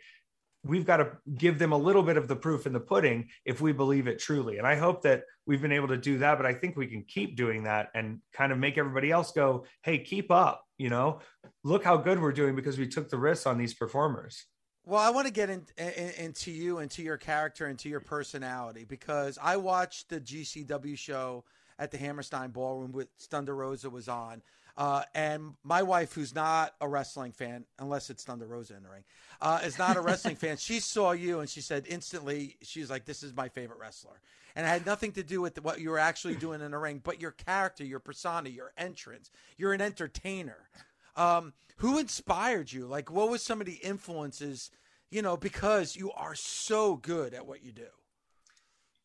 [0.62, 3.60] we've got to give them a little bit of the proof in the pudding if
[3.60, 4.58] we believe it truly.
[4.58, 7.04] And I hope that we've been able to do that, but I think we can
[7.04, 11.20] keep doing that and kind of make everybody else go, hey, keep up, you know,
[11.64, 14.44] look how good we're doing because we took the risks on these performers.
[14.86, 17.88] Well, I want to get in, in, into you and to your character and to
[17.88, 21.44] your personality because I watched the GCW show
[21.78, 24.42] at the Hammerstein Ballroom with Thunder Rosa was on.
[24.76, 28.88] Uh, and my wife, who's not a wrestling fan, unless it's Thunder Rosa in the
[28.88, 29.04] ring,
[29.40, 30.56] uh, is not a wrestling fan.
[30.56, 34.20] She saw you and she said instantly, she's like, "This is my favorite wrestler."
[34.56, 37.00] And it had nothing to do with what you were actually doing in the ring,
[37.02, 39.30] but your character, your persona, your entrance.
[39.56, 40.68] You're an entertainer.
[41.16, 42.86] Um, who inspired you?
[42.86, 44.70] Like, what was some of the influences?
[45.10, 47.86] You know, because you are so good at what you do.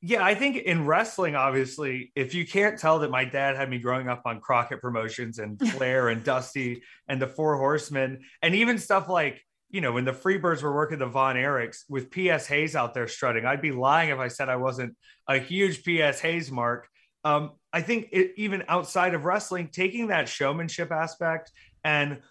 [0.01, 3.79] Yeah, I think in wrestling, obviously, if you can't tell that my dad had me
[3.79, 8.77] growing up on Crockett Promotions and Flair and Dusty and the Four Horsemen, and even
[8.77, 9.41] stuff like,
[9.71, 12.45] you know, when the Freebirds were working the Von Erichs with P.S.
[12.45, 14.95] Hayes out there strutting, I'd be lying if I said I wasn't
[15.27, 16.19] a huge P.S.
[16.19, 16.87] Hayes mark.
[17.23, 21.51] Um, I think it, even outside of wrestling, taking that showmanship aspect
[21.83, 22.21] and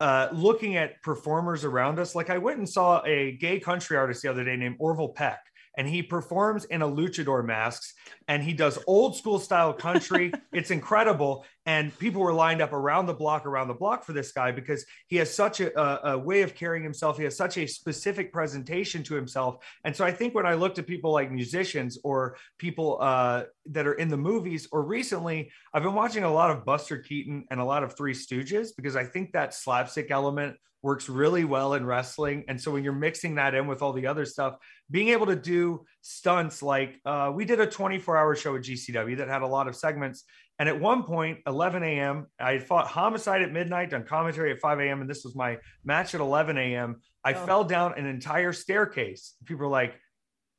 [0.00, 4.22] uh, looking at performers around us, like I went and saw a gay country artist
[4.22, 5.40] the other day named Orville Peck
[5.76, 7.94] and he performs in a luchador masks
[8.28, 10.32] and he does old school style country.
[10.52, 11.44] it's incredible.
[11.66, 14.84] And people were lined up around the block, around the block for this guy because
[15.08, 17.16] he has such a, a, a, way of carrying himself.
[17.16, 19.64] He has such a specific presentation to himself.
[19.84, 23.86] And so I think when I looked at people like musicians or people uh, that
[23.86, 27.60] are in the movies, or recently, I've been watching a lot of Buster Keaton and
[27.60, 31.86] a lot of Three Stooges because I think that slapstick element works really well in
[31.86, 32.44] wrestling.
[32.46, 34.56] And so when you're mixing that in with all the other stuff,
[34.90, 39.16] being able to do stunts like uh, we did a 24 hour show at GCW
[39.18, 40.24] that had a lot of segments.
[40.58, 44.60] And at one point, 11 a.m., I had fought homicide at midnight, done commentary at
[44.60, 47.00] 5 a.m., and this was my match at 11 a.m.
[47.24, 47.46] I oh.
[47.46, 49.34] fell down an entire staircase.
[49.44, 49.98] People were like,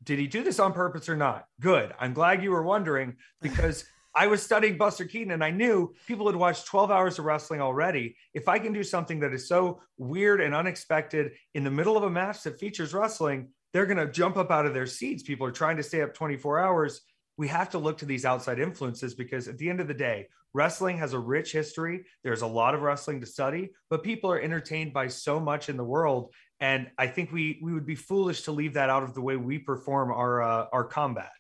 [0.04, 1.46] did he do this on purpose or not?
[1.62, 1.94] Good.
[2.00, 6.28] I'm glad you were wondering because I was studying Buster Keaton and I knew people
[6.28, 8.16] had watched 12 hours of wrestling already.
[8.34, 12.04] If I can do something that is so weird and unexpected in the middle of
[12.04, 15.22] a match that features wrestling, they're going to jump up out of their seats.
[15.22, 17.02] People are trying to stay up 24 hours.
[17.36, 20.30] We have to look to these outside influences because at the end of the day,
[20.54, 22.06] wrestling has a rich history.
[22.24, 25.76] There's a lot of wrestling to study, but people are entertained by so much in
[25.76, 26.34] the world.
[26.62, 29.36] And I think we we would be foolish to leave that out of the way
[29.36, 31.32] we perform our uh, our combat.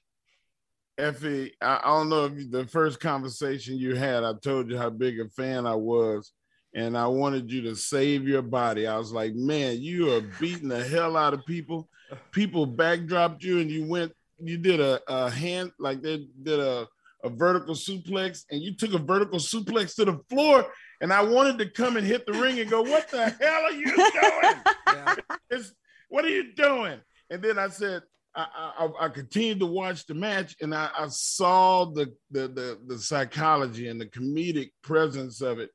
[0.99, 4.89] Effy, I, I don't know if the first conversation you had, I told you how
[4.89, 6.33] big a fan I was,
[6.75, 8.85] and I wanted you to save your body.
[8.85, 11.87] I was like, man, you are beating the hell out of people.
[12.31, 16.85] People backdropped you, and you went, you did a, a hand like they did a,
[17.23, 20.65] a vertical suplex, and you took a vertical suplex to the floor.
[20.99, 23.71] And I wanted to come and hit the ring and go, what the hell are
[23.71, 24.55] you doing?
[24.87, 25.15] yeah.
[26.09, 26.99] what are you doing?
[27.29, 28.03] And then I said,
[28.35, 28.47] I,
[28.77, 32.99] I, I, continued to watch the match and I, I saw the, the, the the
[32.99, 35.69] psychology and the comedic presence of it.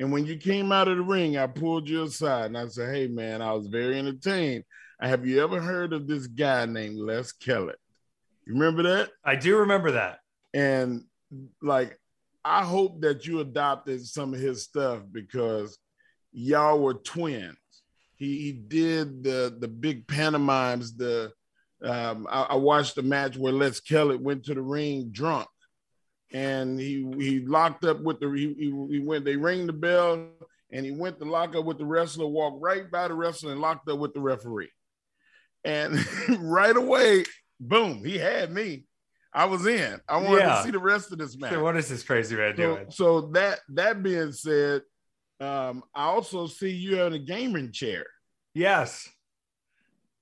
[0.00, 2.94] And when you came out of the ring, I pulled you aside and I said,
[2.94, 4.64] "Hey, man, I was very entertained.
[5.00, 7.78] Have you ever heard of this guy named Les Kellett?
[8.46, 9.10] You remember that?
[9.24, 10.20] I do remember that.
[10.52, 11.04] And
[11.62, 11.98] like,
[12.44, 15.78] I hope that you adopted some of his stuff because
[16.32, 17.56] y'all were twins.
[18.16, 21.32] He, he did the the big pantomimes, the
[21.82, 25.48] um, I, I, watched the match where Les Kellett went to the ring drunk,
[26.32, 29.24] and he he locked up with the he, he, he went.
[29.24, 30.26] They rang the bell,
[30.72, 32.26] and he went to lock up with the wrestler.
[32.26, 34.70] Walked right by the wrestler and locked up with the referee.
[35.64, 35.98] And
[36.38, 37.24] right away,
[37.58, 38.84] boom, he had me.
[39.32, 40.00] I was in.
[40.08, 40.56] I wanted yeah.
[40.56, 41.52] to see the rest of this match.
[41.52, 42.90] So what is this crazy man so, doing?
[42.90, 44.82] So that that being said,
[45.40, 48.06] um, I also see you in a gaming chair.
[48.54, 49.08] Yes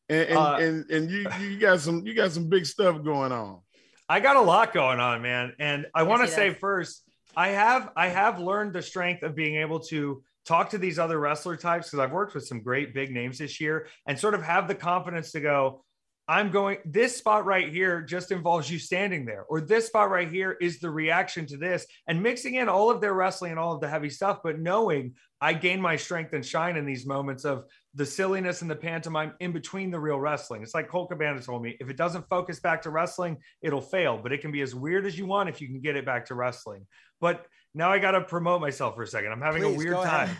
[0.08, 3.32] and and, uh, and, and you you got some you got some big stuff going
[3.32, 3.60] on.
[4.08, 7.02] I got a lot going on, man, and I want to say first,
[7.36, 11.20] I have I have learned the strength of being able to talk to these other
[11.20, 14.42] wrestler types because I've worked with some great big names this year, and sort of
[14.42, 15.84] have the confidence to go.
[16.30, 20.30] I'm going, this spot right here just involves you standing there, or this spot right
[20.30, 23.74] here is the reaction to this, and mixing in all of their wrestling and all
[23.74, 27.44] of the heavy stuff, but knowing I gain my strength and shine in these moments
[27.46, 27.64] of
[27.94, 30.62] the silliness and the pantomime in between the real wrestling.
[30.62, 34.18] It's like Colt Cabana told me if it doesn't focus back to wrestling, it'll fail,
[34.22, 36.26] but it can be as weird as you want if you can get it back
[36.26, 36.86] to wrestling.
[37.20, 39.32] But now I got to promote myself for a second.
[39.32, 40.30] I'm having Please, a weird time.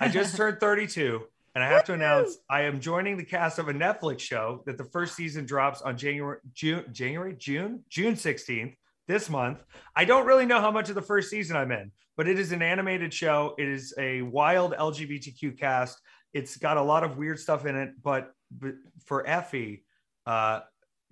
[0.00, 1.22] I just turned 32
[1.54, 4.78] and I have to announce I am joining the cast of a Netflix show that
[4.78, 8.74] the first season drops on January, June, January, June, June 16th
[9.08, 9.58] this month.
[9.96, 12.52] I don't really know how much of the first season I'm in, but it is
[12.52, 13.54] an animated show.
[13.58, 16.00] It is a wild LGBTQ cast
[16.32, 18.74] It's got a lot of weird stuff in it, but, but
[19.06, 19.82] for Effy,
[20.26, 20.60] uh,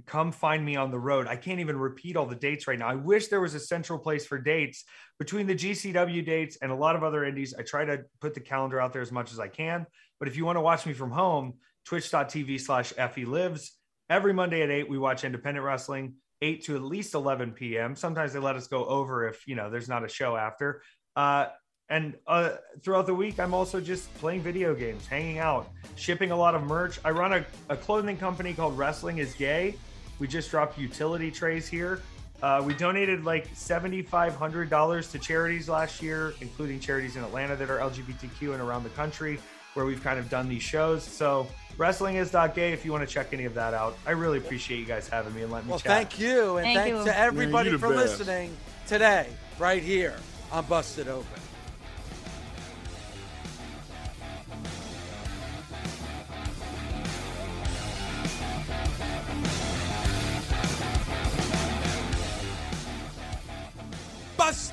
[0.04, 1.26] come find me on the road.
[1.26, 2.88] I can't even repeat all the dates right now.
[2.88, 4.84] I wish there was a central place for dates
[5.18, 7.54] between the GCW dates and a lot of other indies.
[7.58, 9.86] I try to put the calendar out there as much as I can.
[10.18, 11.54] But if you want to watch me from home,
[11.86, 13.72] twitch.tv slash Effy lives.
[14.10, 17.96] Every Monday at 8, we watch independent wrestling, 8 to at least 11 p.m.
[17.96, 20.82] Sometimes they let us go over if, you know, there's not a show after.
[21.16, 21.46] Uh,
[21.88, 22.50] and uh,
[22.82, 26.62] throughout the week, I'm also just playing video games, hanging out, shipping a lot of
[26.64, 26.98] merch.
[27.04, 29.76] I run a, a clothing company called Wrestling is Gay.
[30.18, 32.00] We just dropped utility trays here.
[32.42, 37.78] Uh, we donated like $7,500 to charities last year, including charities in Atlanta that are
[37.78, 39.38] LGBTQ and around the country
[39.74, 41.04] where we've kind of done these shows.
[41.04, 43.96] So wrestling is gay if you want to check any of that out.
[44.06, 45.92] I really appreciate you guys having me and letting me well, chat.
[45.92, 46.56] thank you.
[46.56, 47.04] And Thank thanks you.
[47.04, 48.18] to everybody Man, for best.
[48.18, 48.56] listening
[48.86, 49.28] today,
[49.58, 50.16] right here
[50.50, 51.45] on Busted Open.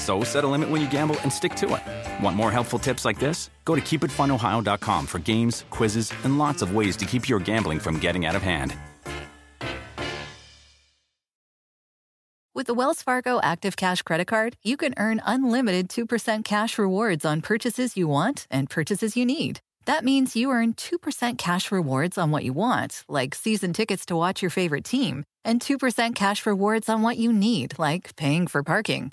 [0.00, 2.24] So set a limit when you gamble and stick to it.
[2.24, 3.50] Want more helpful tips like this?
[3.64, 7.98] Go to keepitfunohio.com for games, quizzes, and lots of ways to keep your gambling from
[7.98, 8.74] getting out of hand.
[12.52, 17.24] With the Wells Fargo Active Cash Credit Card, you can earn unlimited 2% cash rewards
[17.24, 19.60] on purchases you want and purchases you need.
[19.86, 24.16] That means you earn 2% cash rewards on what you want, like season tickets to
[24.16, 28.62] watch your favorite team, and 2% cash rewards on what you need, like paying for
[28.62, 29.12] parking.